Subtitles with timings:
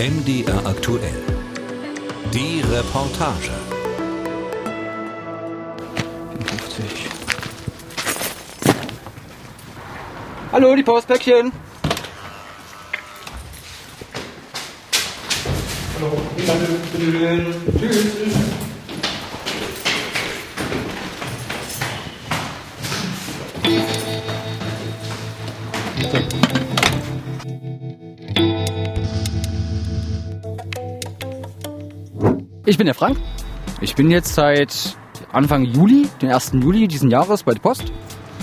[0.00, 1.22] MDR aktuell.
[2.32, 3.50] Die Reportage.
[6.46, 7.10] 50.
[10.52, 11.52] Hallo, die Postpäckchen.
[15.96, 16.12] Hallo,
[17.78, 18.69] Tschüss.
[32.70, 33.18] Ich bin der Frank.
[33.80, 34.96] Ich bin jetzt seit
[35.32, 36.52] Anfang Juli, den 1.
[36.52, 37.82] Juli diesen Jahres bei der Post.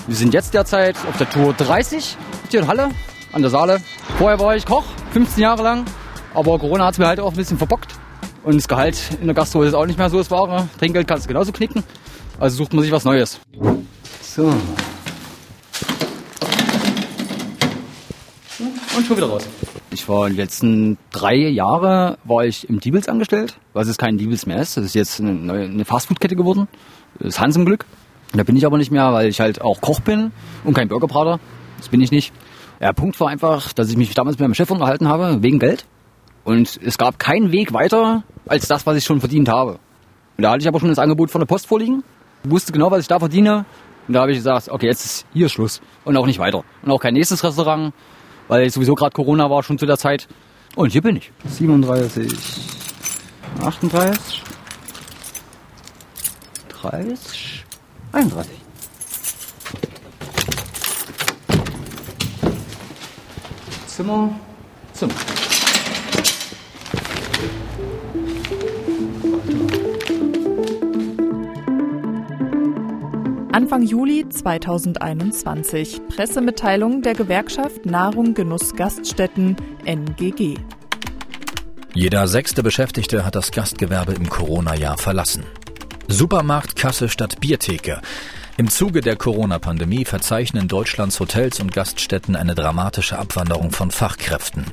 [0.05, 2.17] Wir sind jetzt derzeit auf der Tour 30
[2.49, 2.89] hier in Halle
[3.31, 3.79] an der Saale.
[4.17, 5.85] Vorher war ich Koch, 15 Jahre lang.
[6.33, 7.93] Aber Corona hat es mir halt auch ein bisschen verbockt.
[8.43, 10.67] Und das Gehalt in der Gastro ist auch nicht mehr so das Wahre.
[10.77, 11.85] Trinkgeld kannst du genauso knicken.
[12.37, 13.39] Also sucht man sich was Neues.
[14.23, 14.43] So.
[18.97, 19.47] Und schon wieder raus.
[19.99, 24.45] Ich war die letzten drei Jahre war ich im Diebels angestellt, was es kein Diebels
[24.45, 24.77] mehr ist.
[24.77, 26.67] Das ist jetzt eine, neue, eine Fastfood-Kette geworden.
[27.17, 27.83] Das ist Hans im Glück.
[28.31, 30.31] Da bin ich aber nicht mehr, weil ich halt auch Koch bin
[30.63, 31.39] und kein Burgerbrater.
[31.79, 32.31] Das bin ich nicht.
[32.79, 35.83] Der Punkt war einfach, dass ich mich damals mit meinem Chef unterhalten habe, wegen Geld.
[36.43, 39.79] Und es gab keinen Weg weiter als das, was ich schon verdient habe.
[40.37, 42.03] Und da hatte ich aber schon das Angebot von der Post vorliegen,
[42.43, 43.65] wusste genau, was ich da verdiene.
[44.07, 46.63] Und da habe ich gesagt, okay, jetzt ist hier Schluss und auch nicht weiter.
[46.83, 47.93] Und auch kein nächstes Restaurant,
[48.47, 50.27] weil sowieso gerade Corona war schon zu der Zeit.
[50.75, 51.31] Und hier bin ich.
[51.45, 52.31] 37,
[53.63, 54.43] 38,
[56.81, 57.65] 30,
[58.11, 58.51] 31.
[63.87, 64.29] Zimmer,
[64.93, 65.13] Zimmer.
[73.57, 76.01] Anfang Juli 2021.
[76.15, 80.59] Pressemitteilung der Gewerkschaft Nahrung Genuss Gaststätten NGG.
[81.95, 85.43] Jeder sechste Beschäftigte hat das Gastgewerbe im Corona-Jahr verlassen.
[86.07, 87.99] Supermarktkasse statt Biertheke.
[88.59, 94.65] Im Zuge der Corona-Pandemie verzeichnen Deutschlands Hotels und Gaststätten eine dramatische Abwanderung von Fachkräften.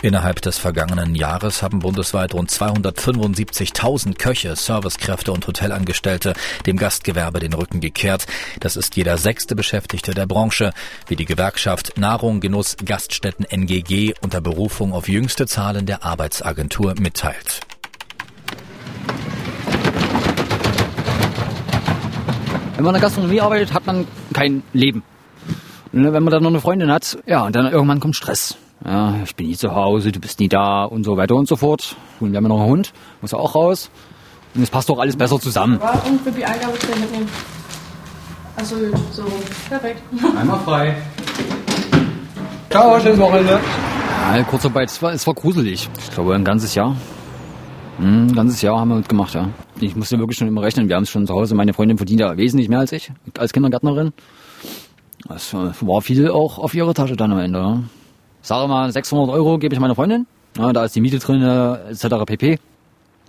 [0.00, 6.32] Innerhalb des vergangenen Jahres haben bundesweit rund 275.000 Köche, Servicekräfte und Hotelangestellte
[6.64, 8.26] dem Gastgewerbe den Rücken gekehrt.
[8.60, 10.72] Das ist jeder sechste Beschäftigte der Branche,
[11.06, 17.60] wie die Gewerkschaft Nahrung, Genuss, Gaststätten NGG unter Berufung auf jüngste Zahlen der Arbeitsagentur mitteilt.
[22.76, 25.02] Wenn man in der Gastronomie arbeitet, hat man kein Leben.
[25.92, 28.56] Und wenn man dann noch eine Freundin hat, ja, und dann irgendwann kommt Stress.
[28.84, 31.56] Ja, ich bin nie zu Hause, du bist nie da und so weiter und so
[31.56, 31.96] fort.
[32.20, 32.92] Und wir haben ja noch einen Hund,
[33.22, 33.90] muss auch raus.
[34.54, 35.78] Und es passt doch alles besser zusammen.
[35.78, 37.28] Und für die Eingabe zu mitnehmen.
[38.56, 38.76] Achso,
[39.10, 39.24] so.
[39.70, 40.02] Perfekt.
[40.38, 40.96] Einmal frei.
[42.68, 43.58] Ciao, schönes Wochenende.
[44.34, 45.88] Ja, Kurzarbeit, es war, es war gruselig.
[45.98, 46.94] Ich glaube, ein ganzes Jahr.
[47.98, 49.48] Hm, Ein ganzes Jahr haben wir mitgemacht, ja.
[49.80, 50.88] Ich musste wirklich schon immer rechnen.
[50.88, 51.54] Wir haben es schon zu Hause.
[51.54, 54.12] Meine Freundin verdient ja wesentlich mehr als ich, als Kindergärtnerin.
[55.28, 57.58] Das war viel auch auf ihre Tasche dann am Ende.
[57.58, 57.82] Ja.
[58.42, 60.26] Sage mal, 600 Euro gebe ich meiner Freundin.
[60.56, 62.24] Ja, da ist die Miete drin, äh, etc.
[62.24, 62.58] pp.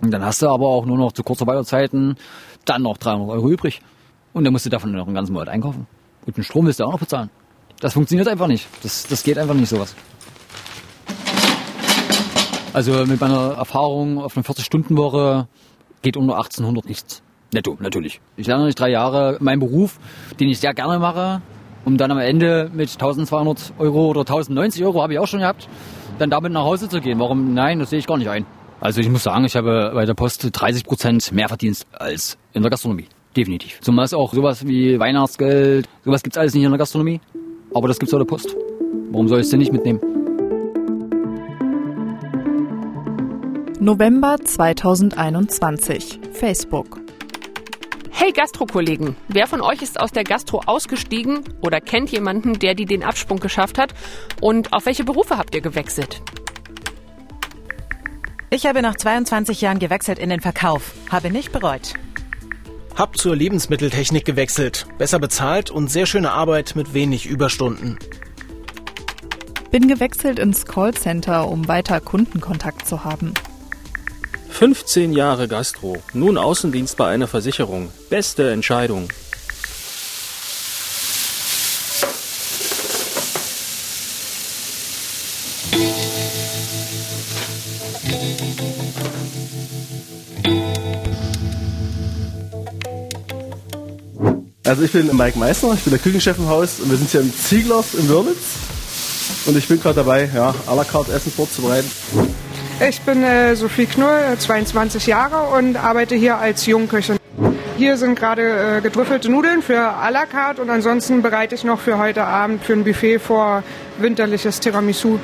[0.00, 2.16] Und dann hast du aber auch nur noch zu Kurzarbeiterzeiten
[2.64, 3.80] dann noch 300 Euro übrig.
[4.32, 5.86] Und dann musst du davon noch einen ganzen Monat einkaufen.
[6.26, 7.30] Und den Strom willst du auch noch bezahlen.
[7.80, 8.66] Das funktioniert einfach nicht.
[8.82, 9.94] Das, das geht einfach nicht sowas.
[12.72, 15.48] Also mit meiner Erfahrung auf einer 40-Stunden-Woche
[16.02, 17.22] geht unter 1800 nichts.
[17.52, 18.20] Netto, natürlich.
[18.36, 19.98] Ich lerne nicht drei Jahre meinen Beruf,
[20.38, 21.40] den ich sehr gerne mache,
[21.84, 25.68] um dann am Ende mit 1200 Euro oder 1090 Euro, habe ich auch schon gehabt,
[26.18, 27.18] dann damit nach Hause zu gehen.
[27.18, 27.54] Warum?
[27.54, 28.44] Nein, das sehe ich gar nicht ein.
[28.80, 32.62] Also ich muss sagen, ich habe bei der Post 30 Prozent mehr Verdienst als in
[32.62, 33.06] der Gastronomie.
[33.34, 33.80] Definitiv.
[33.80, 37.20] Zumal es auch sowas wie Weihnachtsgeld, sowas gibt's alles nicht in der Gastronomie.
[37.74, 38.54] Aber das gibt's bei der Post.
[39.10, 40.00] Warum soll ich es denn nicht mitnehmen?
[43.80, 46.18] November 2021.
[46.32, 46.98] Facebook.
[48.10, 52.86] Hey Gastro-Kollegen, wer von euch ist aus der Gastro ausgestiegen oder kennt jemanden, der die
[52.86, 53.94] den Absprung geschafft hat?
[54.40, 56.22] Und auf welche Berufe habt ihr gewechselt?
[58.50, 61.94] Ich habe nach 22 Jahren gewechselt in den Verkauf, habe nicht bereut.
[62.96, 64.86] Hab zur Lebensmitteltechnik gewechselt.
[64.98, 67.96] Besser bezahlt und sehr schöne Arbeit mit wenig Überstunden.
[69.70, 73.34] Bin gewechselt ins Callcenter, um weiter Kundenkontakt zu haben.
[74.58, 77.92] 15 Jahre Gastro, nun Außendienst bei einer Versicherung.
[78.10, 79.08] Beste Entscheidung.
[94.64, 97.20] Also ich bin Mike Meissner, ich bin der Küchenchef im Haus und wir sind hier
[97.20, 98.56] im Zieglers in Wörlitz.
[99.46, 101.88] Und ich bin gerade dabei, ja, à la carte Essen vorzubereiten.
[102.80, 107.16] Ich bin äh, Sophie Knull, 22 Jahre und arbeite hier als Jungköchin.
[107.76, 111.80] Hier sind gerade äh, getrüffelte Nudeln für à la carte und ansonsten bereite ich noch
[111.80, 113.64] für heute Abend für ein Buffet vor
[113.98, 115.18] winterliches Tiramisu.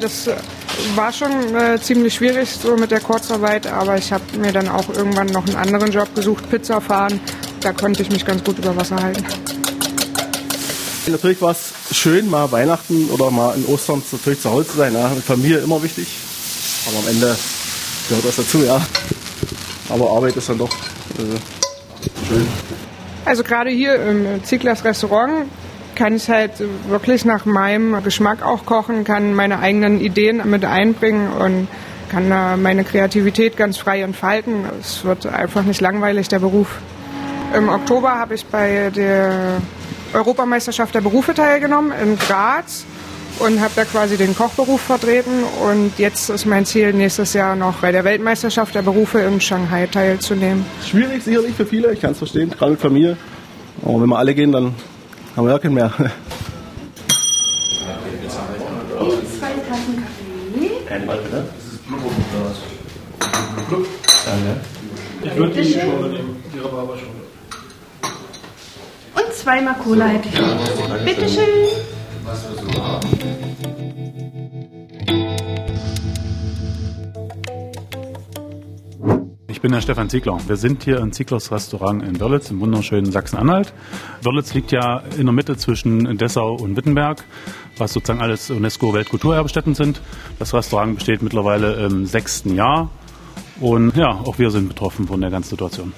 [0.00, 0.36] Das äh,
[0.94, 4.88] war schon äh, ziemlich schwierig so mit der Kurzarbeit, aber ich habe mir dann auch
[4.88, 7.20] irgendwann noch einen anderen Job gesucht, Pizza fahren.
[7.60, 9.43] Da konnte ich mich ganz gut über Wasser halten.
[11.06, 14.94] Natürlich war es schön, mal Weihnachten oder mal in Ostern natürlich zu Hause zu sein.
[14.94, 15.10] Ja.
[15.26, 16.08] Familie immer wichtig.
[16.88, 17.36] Aber am Ende
[18.08, 18.80] gehört das dazu, ja.
[19.90, 22.48] Aber Arbeit ist dann doch äh, schön.
[23.26, 25.46] Also gerade hier im Zieglers Restaurant
[25.94, 26.52] kann ich halt
[26.88, 31.68] wirklich nach meinem Geschmack auch kochen, kann meine eigenen Ideen mit einbringen und
[32.10, 34.64] kann da meine Kreativität ganz frei entfalten.
[34.80, 36.78] Es wird einfach nicht langweilig, der Beruf.
[37.54, 39.60] Im Oktober habe ich bei der
[40.14, 42.84] Europameisterschaft der Berufe teilgenommen in Graz
[43.40, 45.42] und habe da quasi den Kochberuf vertreten.
[45.68, 49.86] Und jetzt ist mein Ziel, nächstes Jahr noch bei der Weltmeisterschaft der Berufe in Shanghai
[49.86, 50.64] teilzunehmen.
[50.86, 53.16] Schwierig sicherlich für viele, ich kann es verstehen, gerade mit Familie.
[53.82, 54.74] Aber wenn wir alle gehen, dann
[55.36, 55.90] haben wir ja keinen mehr.
[55.96, 56.06] Zwei
[59.68, 60.70] Tassen Kaffee.
[60.88, 61.44] Keine Mal bitte.
[65.22, 67.23] Ich würde die Schorle nehmen, die Rhabarberschorle.
[69.44, 71.04] Zweimal Cola hätte ich.
[71.04, 71.44] Bitteschön.
[79.48, 80.38] Ich bin der Stefan Ziegler.
[80.46, 83.74] Wir sind hier im Zieglers Restaurant in Wörlitz im wunderschönen Sachsen-Anhalt.
[84.22, 87.22] Wörlitz liegt ja in der Mitte zwischen Dessau und Wittenberg,
[87.76, 90.00] was sozusagen alles UNESCO-Weltkulturerbestätten sind.
[90.38, 92.90] Das Restaurant besteht mittlerweile im sechsten Jahr
[93.60, 95.92] und ja, auch wir sind betroffen von der ganzen Situation.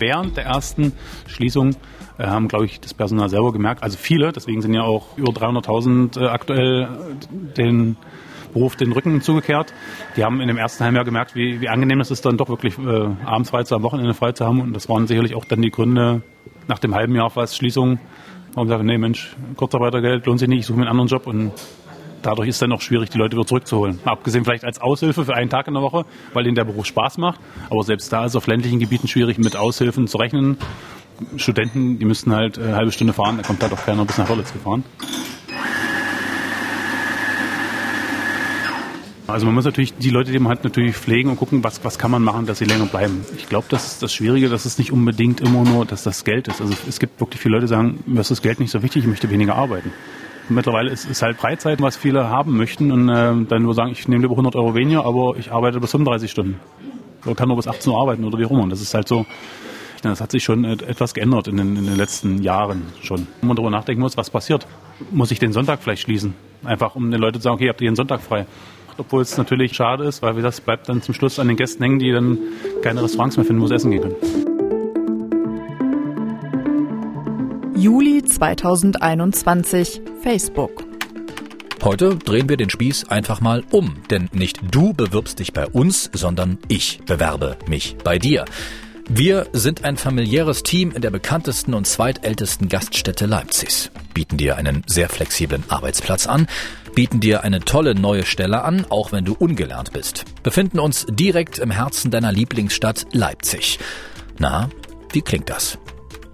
[0.00, 0.92] Während der ersten
[1.26, 1.76] Schließung
[2.18, 5.32] äh, haben, glaube ich, das Personal selber gemerkt, also viele, deswegen sind ja auch über
[5.32, 7.96] 300.000 äh, aktuell äh, den
[8.52, 9.72] Beruf den Rücken zugekehrt.
[10.16, 12.76] Die haben in dem ersten Halbjahr gemerkt, wie, wie angenehm es ist, dann doch wirklich
[12.78, 14.60] äh, abends frei zu haben, Wochenende frei zu haben.
[14.60, 16.22] Und das waren sicherlich auch dann die Gründe
[16.66, 17.98] nach dem halben Jahr fast Schließung,
[18.54, 21.52] warum sagen, nee Mensch, Kurzarbeitergeld lohnt sich nicht, ich suche mir einen anderen Job und
[22.22, 23.98] dadurch ist dann auch schwierig, die Leute wieder zurückzuholen.
[24.04, 27.18] Abgesehen vielleicht als Aushilfe für einen Tag in der Woche, weil ihnen der Beruf Spaß
[27.18, 27.40] macht.
[27.68, 30.58] Aber selbst da ist auf ländlichen Gebieten schwierig, mit Aushilfen zu rechnen.
[31.36, 34.28] Studenten, die müssten halt eine halbe Stunde fahren, da kommt halt auch keiner bis nach
[34.28, 34.84] Wörlitz gefahren.
[39.30, 41.98] Also man muss natürlich die Leute, die man hat, natürlich pflegen und gucken, was, was
[41.98, 43.24] kann man machen, dass sie länger bleiben.
[43.36, 46.60] Ich glaube, dass das Schwierige, dass es nicht unbedingt immer nur, dass das Geld ist.
[46.60, 49.04] Also es gibt wirklich viele Leute, die sagen, mir ist das Geld nicht so wichtig,
[49.04, 49.92] ich möchte weniger arbeiten.
[50.48, 54.08] Mittlerweile ist es halt Freizeit, was viele haben möchten und äh, dann nur sagen, ich
[54.08, 56.60] nehme lieber 100 Euro weniger, aber ich arbeite bis 35 Stunden.
[57.24, 58.62] Oder kann nur bis 18 Uhr arbeiten oder wie auch immer.
[58.62, 59.26] Und das ist halt so,
[60.02, 63.26] das hat sich schon etwas geändert in den, in den letzten Jahren schon.
[63.40, 64.66] Wenn man darüber nachdenken muss, was passiert,
[65.10, 66.34] muss ich den Sonntag vielleicht schließen.
[66.64, 68.46] Einfach um den Leuten zu sagen, okay, habt ihr den Sonntag frei
[69.00, 71.98] obwohl es natürlich schade ist, weil das bleibt dann zum Schluss an den Gästen hängen,
[71.98, 72.38] die dann
[72.82, 74.49] keine Restaurants mehr finden, wo sie essen gehen können.
[77.80, 80.84] Juli 2021 Facebook.
[81.82, 86.10] Heute drehen wir den Spieß einfach mal um, denn nicht du bewirbst dich bei uns,
[86.12, 88.44] sondern ich bewerbe mich bei dir.
[89.08, 94.82] Wir sind ein familiäres Team in der bekanntesten und zweitältesten Gaststätte Leipzigs, bieten dir einen
[94.86, 96.48] sehr flexiblen Arbeitsplatz an,
[96.94, 101.58] bieten dir eine tolle neue Stelle an, auch wenn du ungelernt bist, befinden uns direkt
[101.58, 103.78] im Herzen deiner Lieblingsstadt Leipzig.
[104.38, 104.68] Na,
[105.14, 105.78] wie klingt das?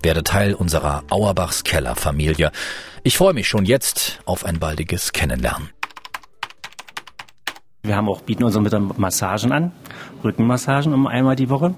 [0.07, 2.53] Werde Teil unserer Auerbachs Keller Familie.
[3.03, 5.71] Ich freue mich schon jetzt auf ein baldiges Kennenlernen.
[7.83, 9.73] Wir haben auch, bieten unsere Mitarbeiter Massagen an,
[10.23, 11.75] Rückenmassagen um einmal die Woche.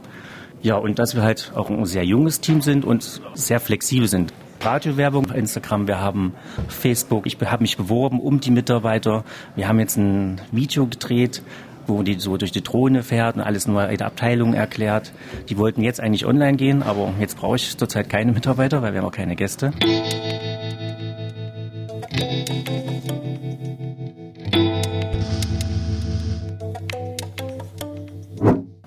[0.61, 4.35] Ja, und dass wir halt auch ein sehr junges Team sind und sehr flexibel sind.
[4.61, 6.35] Radiowerbung Instagram, wir haben
[6.69, 9.25] Facebook, ich habe mich beworben um die Mitarbeiter.
[9.57, 11.43] Wir haben jetzt ein Video gedreht,
[11.88, 15.12] wo die so durch die Drohne fährt und alles nur in der Abteilung erklärt.
[15.49, 19.00] Die wollten jetzt eigentlich online gehen, aber jetzt brauche ich zurzeit keine Mitarbeiter, weil wir
[19.00, 19.73] haben auch keine Gäste.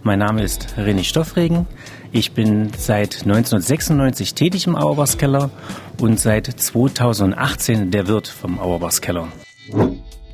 [0.03, 1.67] Mein Name ist René Stoffregen.
[2.11, 5.51] Ich bin seit 1996 tätig im Auerbachskeller
[5.99, 9.29] und seit 2018 der Wirt vom Auerbachskeller.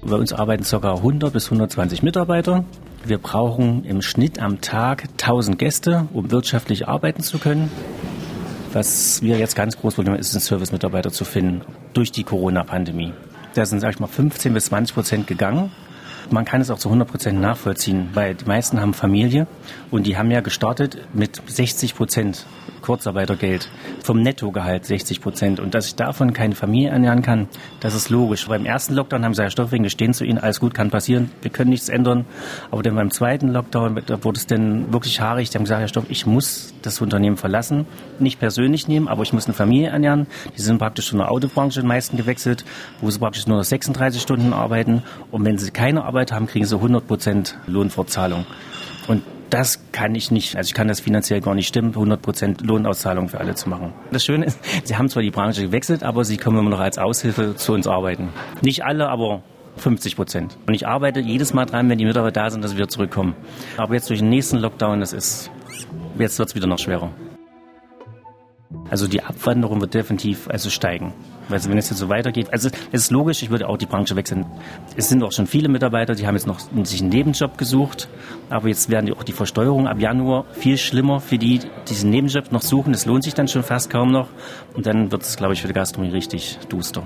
[0.08, 0.94] Bei uns arbeiten ca.
[0.94, 2.64] 100 bis 120 Mitarbeiter.
[3.04, 7.70] Wir brauchen im Schnitt am Tag 1000 Gäste, um wirtschaftlich arbeiten zu können.
[8.72, 11.62] Was wir jetzt ganz groß Problem ist, einen Service-Mitarbeiter zu finden
[11.92, 13.12] durch die Corona-Pandemie.
[13.54, 15.72] Da sind, sag ich mal, 15 bis 20 Prozent gegangen.
[16.32, 19.46] Man kann es auch zu 100 Prozent nachvollziehen, weil die meisten haben Familie
[19.92, 22.46] und die haben ja gestartet mit 60 Prozent
[22.82, 23.70] Kurzarbeitergeld,
[24.04, 25.60] vom Nettogehalt 60 Prozent.
[25.60, 27.48] Und dass ich davon keine Familie ernähren kann,
[27.80, 28.48] das ist logisch.
[28.48, 31.32] Beim ersten Lockdown haben sie Herr Stoffwegen, wir stehen zu Ihnen, alles gut, kann passieren,
[31.42, 32.26] wir können nichts ändern.
[32.72, 35.50] Aber dann beim zweiten Lockdown, da wurde es dann wirklich haarig.
[35.50, 37.86] Die haben gesagt, Herr Stoff, ich muss das Unternehmen verlassen.
[38.20, 40.28] Nicht persönlich nehmen, aber ich muss eine Familie ernähren.
[40.58, 42.66] Die sind praktisch von der Autobranche den meisten gewechselt,
[43.02, 45.04] wo sie praktisch nur noch 36 Stunden arbeiten.
[45.32, 48.46] Und wenn sie keine Arbeit haben, kriegen sie 100 Prozent Lohnfortzahlung.
[49.08, 53.30] Und das kann ich nicht, also ich kann das finanziell gar nicht stimmen, 100% Lohnauszahlung
[53.30, 53.94] für alle zu machen.
[54.12, 56.98] Das Schöne ist, sie haben zwar die Branche gewechselt, aber sie kommen immer noch als
[56.98, 58.30] Aushilfe zu uns arbeiten.
[58.62, 59.42] Nicht alle, aber
[59.78, 60.58] 50 Prozent.
[60.66, 63.36] Und ich arbeite jedes Mal dran, wenn die Mitarbeiter da sind, dass wir zurückkommen.
[63.78, 65.52] Aber jetzt durch den nächsten Lockdown, das ist,
[66.18, 67.12] jetzt wird es wieder noch schwerer.
[68.90, 71.14] Also die Abwanderung wird definitiv also steigen.
[71.50, 74.16] Also wenn es jetzt so weitergeht, also es ist logisch, ich würde auch die Branche
[74.16, 74.46] wechseln.
[74.96, 78.10] Es sind auch schon viele Mitarbeiter, die haben jetzt noch sich einen Nebenjob gesucht,
[78.50, 82.52] aber jetzt werden auch die Versteuerungen ab Januar viel schlimmer für die, die diesen Nebenjob
[82.52, 82.92] noch suchen.
[82.92, 84.28] Das lohnt sich dann schon fast kaum noch
[84.74, 87.04] und dann wird es, glaube ich, für die Gastronomie richtig duster.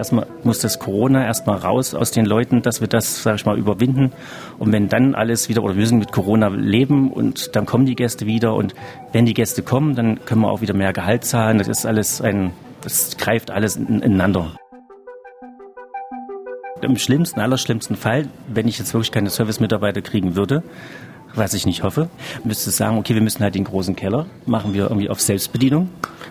[0.00, 3.58] Erstmal muss das Corona erstmal raus aus den Leuten, dass wir das, sag ich mal,
[3.58, 4.12] überwinden.
[4.58, 7.96] Und wenn dann alles wieder, oder wir müssen mit Corona leben und dann kommen die
[7.96, 8.74] Gäste wieder und
[9.12, 11.58] wenn die Gäste kommen, dann können wir auch wieder mehr Gehalt zahlen.
[11.58, 14.52] Das ist alles ein, das greift alles ineinander.
[16.80, 20.62] Im schlimmsten, allerschlimmsten Fall, wenn ich jetzt wirklich keine Service-Mitarbeiter kriegen würde,
[21.34, 22.08] was ich nicht hoffe,
[22.42, 25.90] müsste sagen, okay, wir müssen halt den großen Keller, machen wir irgendwie auf Selbstbedienung.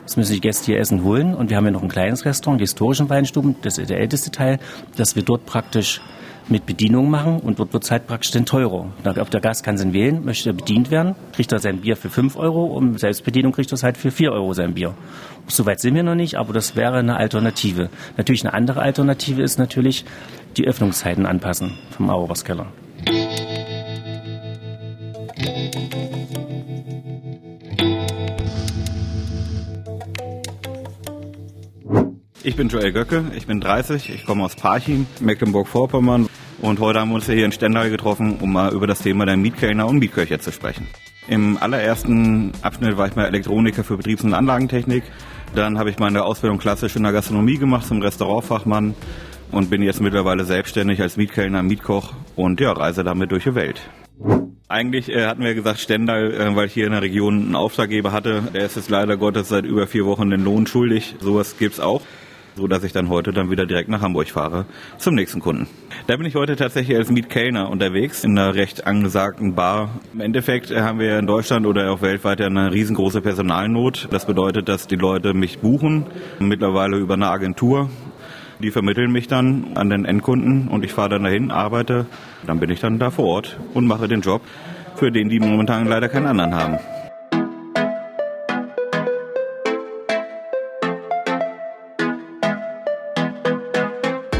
[0.09, 1.35] Das müssen die Gäste hier Essen holen.
[1.35, 4.31] Und wir haben ja noch ein kleines Restaurant, die historischen Weinstuben, das ist der älteste
[4.31, 4.57] Teil,
[4.95, 6.01] dass wir dort praktisch
[6.47, 8.87] mit Bedienung machen und dort wird es halt praktisch dann teurer.
[9.03, 12.09] Auf der Gast kann sie wählen, möchte er bedient werden, kriegt er sein Bier für
[12.09, 14.95] 5 Euro und Selbstbedienung kriegt er es halt für 4 Euro sein Bier.
[15.45, 17.91] Soweit sind wir noch nicht, aber das wäre eine Alternative.
[18.17, 20.05] Natürlich eine andere Alternative ist natürlich
[20.57, 22.65] die Öffnungszeiten anpassen vom Auerbachskeller.
[32.59, 36.27] Bin Joel Göcke, ich bin 30, ich komme aus Parchim, Mecklenburg-Vorpommern
[36.61, 39.37] und heute haben wir uns hier in Stendal getroffen, um mal über das Thema der
[39.37, 40.85] Mietkellner und Mietköche zu sprechen.
[41.29, 45.03] Im allerersten Abschnitt war ich mal Elektroniker für Betriebs- und Anlagentechnik.
[45.55, 48.93] Dann habe ich meine Ausbildung klassisch in der Gastronomie gemacht zum Restaurantfachmann
[49.53, 53.89] und bin jetzt mittlerweile selbstständig als Mietkellner, Mietkoch und ja, reise damit durch die Welt.
[54.67, 58.11] Eigentlich äh, hatten wir gesagt Stendal, äh, weil ich hier in der Region einen Auftraggeber
[58.11, 58.43] hatte.
[58.53, 61.15] Der ist jetzt leider Gottes seit über vier Wochen den Lohn schuldig.
[61.21, 62.01] Sowas gibt's auch
[62.59, 64.65] so dass ich dann heute dann wieder direkt nach Hamburg fahre
[64.97, 65.67] zum nächsten Kunden.
[66.07, 69.89] Da bin ich heute tatsächlich als Mietkellner unterwegs in einer recht angesagten Bar.
[70.13, 74.09] Im Endeffekt äh, haben wir in Deutschland oder auch weltweit eine riesengroße Personalnot.
[74.11, 76.05] Das bedeutet, dass die Leute mich buchen,
[76.39, 77.89] mittlerweile über eine Agentur.
[78.61, 82.07] Die vermitteln mich dann an den Endkunden und ich fahre dann dahin, arbeite,
[82.45, 84.41] dann bin ich dann da vor Ort und mache den Job,
[84.95, 86.77] für den die momentan leider keinen anderen haben.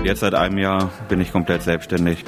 [0.10, 2.25] Jetzt seit einem Jahr bin ich komplett selbstständig.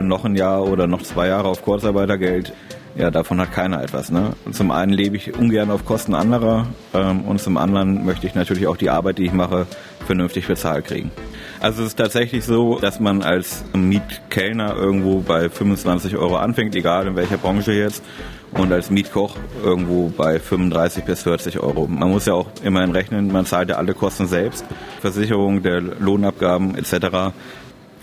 [0.00, 2.52] Noch ein Jahr oder noch zwei Jahre auf Kurzarbeitergeld.
[2.94, 4.10] Ja, davon hat keiner etwas.
[4.10, 4.34] Ne?
[4.50, 8.66] Zum einen lebe ich ungern auf Kosten anderer ähm, und zum anderen möchte ich natürlich
[8.66, 9.66] auch die Arbeit, die ich mache,
[10.04, 11.10] vernünftig bezahlt kriegen.
[11.58, 17.06] Also es ist tatsächlich so, dass man als Mietkellner irgendwo bei 25 Euro anfängt, egal
[17.06, 18.04] in welcher Branche jetzt
[18.52, 21.86] und als Mietkoch irgendwo bei 35 bis 40 Euro.
[21.86, 24.64] Man muss ja auch immerhin rechnen, man zahlt ja alle Kosten selbst,
[25.00, 27.32] Versicherung, der Lohnabgaben etc.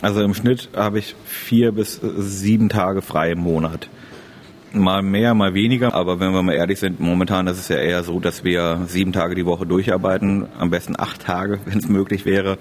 [0.01, 3.89] Also im Schnitt habe ich vier bis sieben Tage frei im Monat.
[4.71, 8.03] Mal mehr, mal weniger, aber wenn wir mal ehrlich sind, momentan ist es ja eher
[8.03, 12.25] so, dass wir sieben Tage die Woche durcharbeiten, am besten acht Tage, wenn es möglich
[12.25, 12.57] wäre.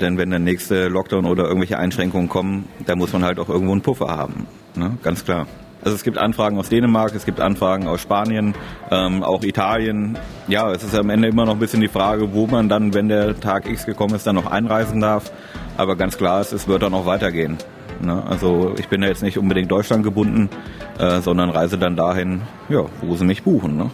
[0.00, 3.72] Denn wenn der nächste Lockdown oder irgendwelche Einschränkungen kommen, dann muss man halt auch irgendwo
[3.72, 4.48] einen Puffer haben.
[4.74, 4.98] Ne?
[5.02, 5.46] Ganz klar.
[5.84, 8.54] Also es gibt Anfragen aus Dänemark, es gibt Anfragen aus Spanien,
[8.90, 10.16] ähm, auch Italien.
[10.48, 13.08] Ja, es ist am Ende immer noch ein bisschen die Frage, wo man dann, wenn
[13.08, 15.30] der Tag X gekommen ist, dann noch einreisen darf.
[15.76, 17.58] Aber ganz klar ist, es wird dann noch weitergehen.
[18.00, 18.22] Ne?
[18.26, 20.48] Also ich bin ja jetzt nicht unbedingt Deutschland gebunden,
[20.98, 23.76] äh, sondern reise dann dahin, ja, wo sie mich buchen.
[23.76, 23.90] Ne?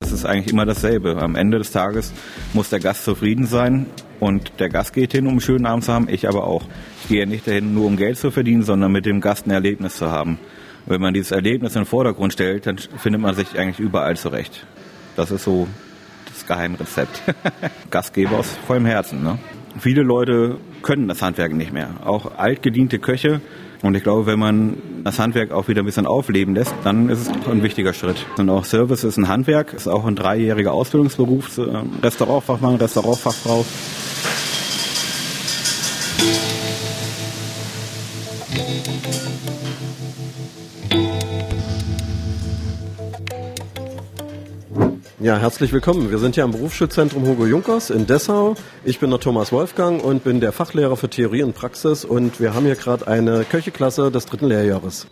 [0.00, 1.22] Es ist eigentlich immer dasselbe.
[1.22, 2.12] Am Ende des Tages
[2.52, 3.86] muss der Gast zufrieden sein
[4.20, 6.64] und der Gast geht hin, um einen schönen Abend zu haben, ich aber auch.
[7.02, 9.96] Ich gehe nicht dahin, nur um Geld zu verdienen, sondern mit dem Gast ein Erlebnis
[9.96, 10.38] zu haben.
[10.86, 14.66] Wenn man dieses Erlebnis in den Vordergrund stellt, dann findet man sich eigentlich überall zurecht.
[15.16, 15.66] Das ist so
[16.28, 17.22] das Geheimrezept.
[17.90, 19.22] Gastgeber aus vollem Herzen.
[19.22, 19.38] Ne?
[19.78, 21.90] Viele Leute können das Handwerk nicht mehr.
[22.04, 23.40] Auch altgediente Köche
[23.82, 27.20] Und ich glaube, wenn man das Handwerk auch wieder ein bisschen aufleben lässt, dann ist
[27.20, 28.24] es ein wichtiger Schritt.
[28.38, 31.60] Und auch Service ist ein Handwerk, ist auch ein dreijähriger Ausbildungsberuf,
[32.02, 33.64] Restaurantfachmann, Restaurantfachfrau.
[45.24, 46.10] Ja, herzlich willkommen.
[46.10, 48.56] Wir sind hier am Berufsschulzentrum Hugo Junkers in Dessau.
[48.84, 52.52] Ich bin der Thomas Wolfgang und bin der Fachlehrer für Theorie und Praxis und wir
[52.52, 55.06] haben hier gerade eine Köcheklasse des dritten Lehrjahres.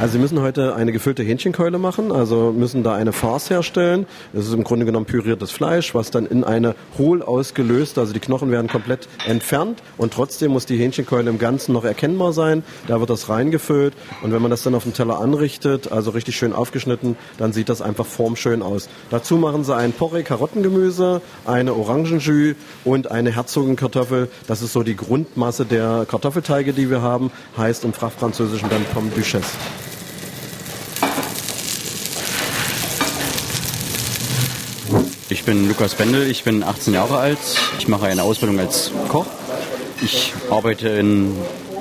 [0.00, 4.06] Also Sie müssen heute eine gefüllte Hähnchenkeule machen, also müssen da eine Farce herstellen.
[4.32, 8.18] Das ist im Grunde genommen püriertes Fleisch, was dann in eine Hohl ausgelöst, also die
[8.18, 12.62] Knochen werden komplett entfernt und trotzdem muss die Hähnchenkeule im Ganzen noch erkennbar sein.
[12.86, 13.92] Da wird das reingefüllt
[14.22, 17.68] und wenn man das dann auf dem Teller anrichtet, also richtig schön aufgeschnitten, dann sieht
[17.68, 18.88] das einfach formschön aus.
[19.10, 24.30] Dazu machen Sie ein Porree Karottengemüse, eine Orangenjus und eine Herzogenkartoffel.
[24.46, 29.10] Das ist so die Grundmasse der Kartoffelteige, die wir haben, heißt im Fachfranzösischen dann Pomme
[29.10, 29.50] Duchesse.
[35.32, 37.38] Ich bin Lukas Bendel, ich bin 18 Jahre alt.
[37.78, 39.26] Ich mache eine Ausbildung als Koch.
[40.02, 41.36] Ich arbeite in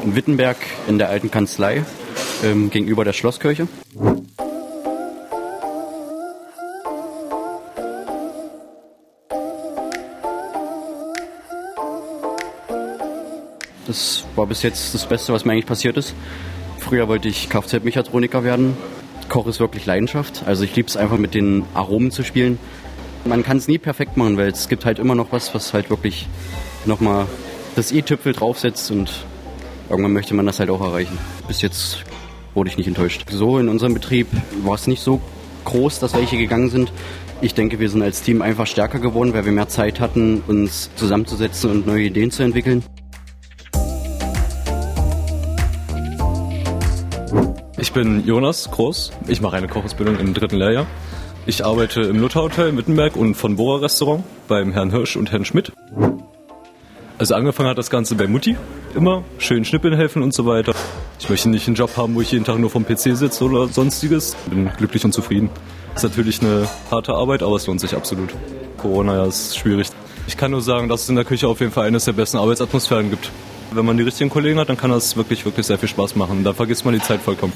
[0.05, 1.83] Wittenberg in der alten Kanzlei
[2.43, 3.67] ähm, gegenüber der Schlosskirche.
[13.87, 16.13] Das war bis jetzt das Beste, was mir eigentlich passiert ist.
[16.77, 18.77] Früher wollte ich Kfz-Mechatroniker werden.
[19.27, 20.43] Koch ist wirklich Leidenschaft.
[20.45, 22.59] Also ich liebe es einfach mit den Aromen zu spielen.
[23.25, 25.89] Man kann es nie perfekt machen, weil es gibt halt immer noch was, was halt
[25.89, 26.27] wirklich
[26.85, 27.27] nochmal
[27.75, 29.11] das i-Tüpfel draufsetzt und
[29.89, 31.17] irgendwann möchte man das halt auch erreichen.
[31.47, 32.03] Bis jetzt
[32.53, 33.25] wurde ich nicht enttäuscht.
[33.29, 34.27] So in unserem Betrieb
[34.63, 35.21] war es nicht so
[35.65, 36.91] groß, dass welche gegangen sind.
[37.41, 40.89] Ich denke, wir sind als Team einfach stärker geworden, weil wir mehr Zeit hatten, uns
[40.95, 42.83] zusammenzusetzen und neue Ideen zu entwickeln.
[47.77, 49.13] Ich bin Jonas Groß.
[49.27, 50.85] Ich mache eine Kochausbildung im dritten Lehrjahr.
[51.49, 55.31] Ich arbeite im Luther Hotel in Wittenberg und von Bora Restaurant beim Herrn Hirsch und
[55.31, 55.71] Herrn Schmidt.
[57.17, 58.55] Also angefangen hat das Ganze bei Mutti.
[58.93, 60.75] Immer schön schnippeln helfen und so weiter.
[61.19, 63.67] Ich möchte nicht einen Job haben, wo ich jeden Tag nur vom PC sitze oder
[63.67, 64.35] sonstiges.
[64.47, 65.49] Bin glücklich und zufrieden.
[65.95, 68.29] Ist natürlich eine harte Arbeit, aber es lohnt sich absolut.
[68.77, 69.87] Corona ja ist schwierig.
[70.27, 72.37] Ich kann nur sagen, dass es in der Küche auf jeden Fall eines der besten
[72.37, 73.31] Arbeitsatmosphären gibt.
[73.71, 76.43] Wenn man die richtigen Kollegen hat, dann kann das wirklich, wirklich sehr viel Spaß machen.
[76.43, 77.53] Da vergisst man die Zeit vollkommen.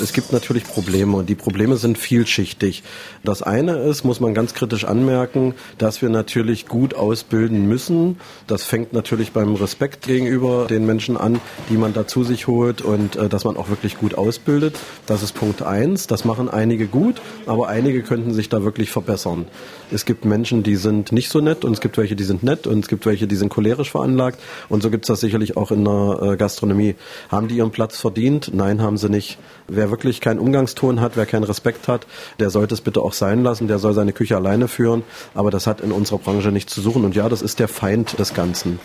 [0.00, 2.82] Es gibt natürlich Probleme und die Probleme sind vielschichtig.
[3.22, 8.18] Das eine ist, muss man ganz kritisch anmerken, dass wir natürlich gut ausbilden müssen.
[8.46, 12.80] Das fängt natürlich beim Respekt gegenüber den Menschen an, die man da zu sich holt
[12.80, 14.78] und äh, dass man auch wirklich gut ausbildet.
[15.06, 16.06] Das ist Punkt eins.
[16.06, 19.46] Das machen einige gut, aber einige könnten sich da wirklich verbessern.
[19.92, 22.66] Es gibt Menschen, die sind nicht so nett und es gibt welche, die sind nett
[22.66, 25.70] und es gibt welche, die sind cholerisch veranlagt und so gibt es das sicherlich auch
[25.70, 26.94] in der äh, Gastronomie.
[27.28, 28.52] Haben die ihren Platz verdient?
[28.54, 29.38] Nein, haben sie nicht.
[29.68, 32.06] Wer wirklich keinen Umgangston hat, wer keinen Respekt hat,
[32.38, 35.02] der sollte es bitte auch sein lassen, der soll seine Küche alleine führen,
[35.34, 38.18] aber das hat in unserer Branche nichts zu suchen und ja, das ist der Feind
[38.18, 38.78] des Ganzen.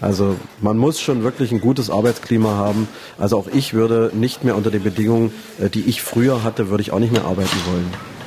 [0.00, 2.88] Also man muss schon wirklich ein gutes Arbeitsklima haben.
[3.18, 6.82] Also auch ich würde nicht mehr unter den Bedingungen, äh, die ich früher hatte, würde
[6.82, 8.17] ich auch nicht mehr arbeiten wollen.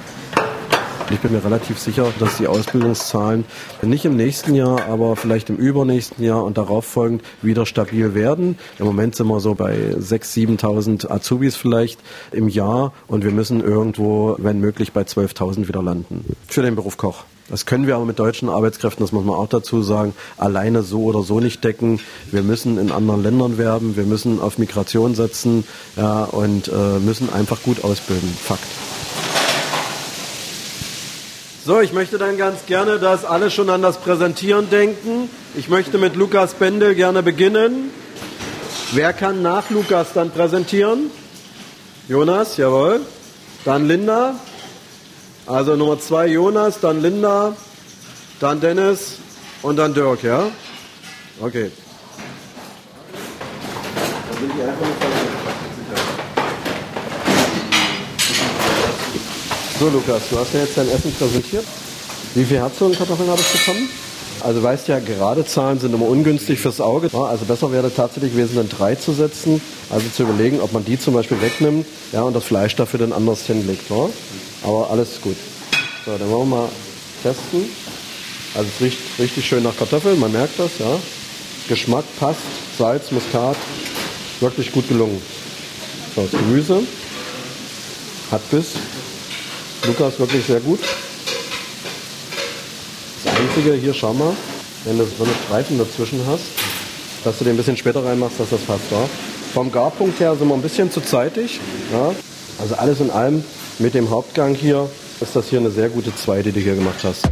[1.11, 3.43] Ich bin mir relativ sicher, dass die Ausbildungszahlen
[3.81, 8.57] nicht im nächsten Jahr, aber vielleicht im übernächsten Jahr und darauf folgend wieder stabil werden.
[8.79, 11.99] Im Moment sind wir so bei 6.000, 7.000 Azubis vielleicht
[12.31, 16.25] im Jahr und wir müssen irgendwo, wenn möglich, bei 12.000 wieder landen.
[16.47, 17.25] Für den Beruf Koch.
[17.49, 21.03] Das können wir aber mit deutschen Arbeitskräften, das muss man auch dazu sagen, alleine so
[21.03, 21.99] oder so nicht decken.
[22.31, 25.65] Wir müssen in anderen Ländern werben, wir müssen auf Migration setzen
[25.97, 28.29] ja, und äh, müssen einfach gut ausbilden.
[28.29, 28.63] Fakt.
[31.63, 35.29] So, ich möchte dann ganz gerne, dass alle schon an das Präsentieren denken.
[35.53, 37.91] Ich möchte mit Lukas Bendel gerne beginnen.
[38.93, 41.11] Wer kann nach Lukas dann präsentieren?
[42.07, 43.01] Jonas, jawohl.
[43.63, 44.39] Dann Linda.
[45.45, 47.55] Also Nummer zwei Jonas, dann Linda,
[48.39, 49.17] dann Dennis
[49.61, 50.47] und dann Dirk, ja?
[51.39, 51.71] Okay.
[54.29, 55.11] Dann bin ich einfach mit
[59.81, 61.65] So, Lukas, du hast mir jetzt dein Essen präsentiert.
[62.35, 63.89] Wie viele Herzogenkartoffeln habe ich bekommen?
[64.41, 67.09] Also weißt ja, gerade Zahlen sind immer ungünstig fürs Auge.
[67.11, 69.59] Also besser wäre tatsächlich gewesen, dann drei zu setzen.
[69.89, 73.11] Also zu überlegen, ob man die zum Beispiel wegnimmt ja, und das Fleisch dafür dann
[73.11, 73.89] anders hinlegt.
[73.89, 74.07] Ja?
[74.61, 75.37] Aber alles gut.
[76.05, 76.69] So, dann wollen wir mal
[77.23, 77.67] testen.
[78.53, 80.99] Also es riecht richtig schön nach Kartoffeln, man merkt das, ja.
[81.69, 82.37] Geschmack passt,
[82.77, 83.57] Salz, Muskat,
[84.41, 85.19] wirklich gut gelungen.
[86.15, 86.83] So, das Gemüse
[88.29, 88.73] hat Biss,
[89.87, 90.79] Lukas wirklich sehr gut.
[93.23, 94.33] Das Einzige, hier schau mal,
[94.85, 96.43] wenn du so eine Streifen dazwischen hast,
[97.23, 98.91] dass du den ein bisschen später reinmachst, dass das passt.
[98.91, 99.07] Ja?
[99.53, 101.59] Vom Garpunkt her sind wir ein bisschen zu zeitig.
[101.91, 102.13] Ja?
[102.59, 103.43] Also alles in allem
[103.79, 104.89] mit dem Hauptgang hier
[105.19, 107.29] ist das hier eine sehr gute 2, die du hier gemacht hast.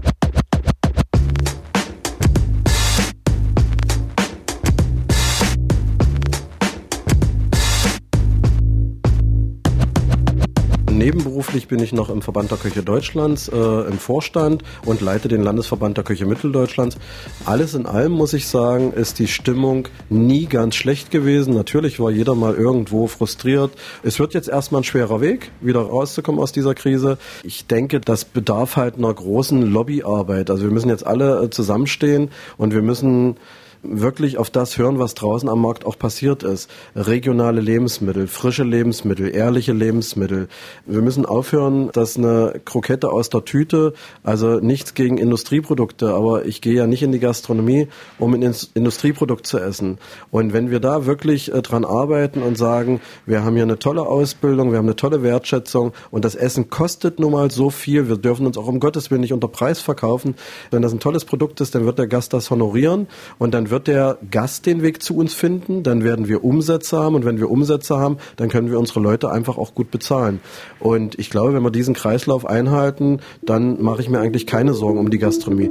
[11.39, 15.41] Nebenberuflich bin ich noch im Verband der Küche Deutschlands äh, im Vorstand und leite den
[15.41, 16.97] Landesverband der Küche Mitteldeutschlands.
[17.45, 21.53] Alles in allem muss ich sagen, ist die Stimmung nie ganz schlecht gewesen.
[21.53, 23.71] Natürlich war jeder mal irgendwo frustriert.
[24.03, 27.17] Es wird jetzt erstmal ein schwerer Weg, wieder rauszukommen aus dieser Krise.
[27.43, 30.49] Ich denke, das bedarf halt einer großen Lobbyarbeit.
[30.49, 33.37] Also wir müssen jetzt alle äh, zusammenstehen und wir müssen
[33.81, 36.69] wirklich auf das hören, was draußen am Markt auch passiert ist.
[36.95, 40.47] Regionale Lebensmittel, frische Lebensmittel, ehrliche Lebensmittel.
[40.85, 46.61] Wir müssen aufhören, dass eine Krokette aus der Tüte, also nichts gegen Industrieprodukte, aber ich
[46.61, 47.87] gehe ja nicht in die Gastronomie,
[48.17, 49.97] um ein Industrieprodukt zu essen.
[50.31, 54.01] Und wenn wir da wirklich äh, dran arbeiten und sagen, wir haben hier eine tolle
[54.01, 58.17] Ausbildung, wir haben eine tolle Wertschätzung und das Essen kostet nun mal so viel, wir
[58.17, 60.35] dürfen uns auch um Gottes Willen nicht unter Preis verkaufen.
[60.71, 63.87] Wenn das ein tolles Produkt ist, dann wird der Gast das honorieren und dann wird
[63.87, 67.49] der Gast den Weg zu uns finden, dann werden wir Umsätze haben und wenn wir
[67.49, 70.39] Umsätze haben, dann können wir unsere Leute einfach auch gut bezahlen.
[70.79, 74.99] Und ich glaube, wenn wir diesen Kreislauf einhalten, dann mache ich mir eigentlich keine Sorgen
[74.99, 75.69] um die Gastronomie.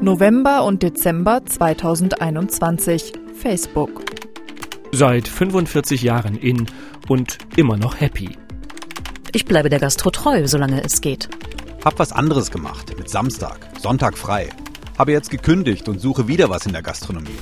[0.00, 3.12] November und Dezember 2021.
[3.34, 4.02] Facebook.
[4.92, 6.66] Seit 45 Jahren in
[7.08, 8.30] und immer noch happy.
[9.32, 11.28] Ich bleibe der Gastro treu, solange es geht.
[11.86, 14.48] Hab was anderes gemacht mit Samstag, Sonntag frei.
[14.98, 17.38] Habe jetzt gekündigt und suche wieder was in der Gastronomie.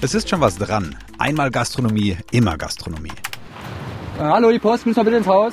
[0.00, 0.96] Es ist schon was dran.
[1.18, 3.10] Einmal Gastronomie, immer Gastronomie.
[4.16, 5.52] Äh, hallo, die Post, müssen wir bitte ins Haus?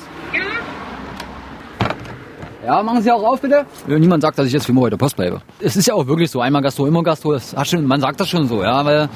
[2.66, 2.84] Ja.
[2.84, 3.66] Machen Sie auch auf, bitte.
[3.88, 5.42] Ja, niemand sagt, dass ich jetzt für immer bei der Post bleibe.
[5.60, 7.34] Es ist ja auch wirklich so, einmal Gastro, immer Gastro.
[7.34, 9.10] Das hat schon, man sagt das schon so, ja, weil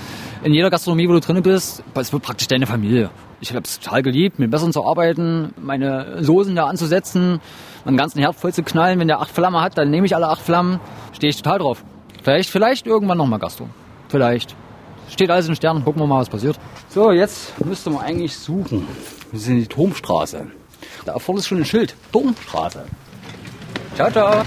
[0.43, 3.09] in jeder Gastronomie, wo du drin bist, es wird praktisch deine Familie.
[3.41, 7.39] Ich habe es total geliebt, mit Besseren zu arbeiten, meine Soßen da anzusetzen,
[7.85, 8.99] meinen ganzen Herd voll zu knallen.
[8.99, 10.79] Wenn der acht Flammen hat, dann nehme ich alle acht Flammen.
[11.13, 11.83] Stehe ich total drauf.
[12.21, 13.67] Vielleicht, vielleicht irgendwann nochmal Gastro.
[14.09, 14.55] Vielleicht.
[15.09, 16.59] Steht alles in Sternen, gucken wir mal, was passiert.
[16.89, 18.88] So, jetzt müsste man eigentlich suchen.
[19.31, 20.47] Wir sind in die Turmstraße.
[21.05, 21.95] Da vorne ist schon ein Schild.
[22.12, 22.85] Turmstraße.
[23.95, 24.43] Ciao, ciao.